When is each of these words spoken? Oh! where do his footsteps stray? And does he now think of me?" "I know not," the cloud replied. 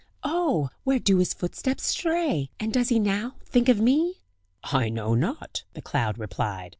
Oh! 0.23 0.71
where 0.83 0.97
do 0.97 1.19
his 1.19 1.31
footsteps 1.31 1.85
stray? 1.85 2.49
And 2.59 2.73
does 2.73 2.89
he 2.89 2.97
now 2.97 3.35
think 3.45 3.69
of 3.69 3.79
me?" 3.79 4.15
"I 4.63 4.89
know 4.89 5.13
not," 5.13 5.63
the 5.75 5.81
cloud 5.83 6.17
replied. 6.17 6.69